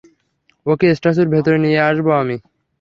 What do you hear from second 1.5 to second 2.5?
নিয়ে আসবো আমি।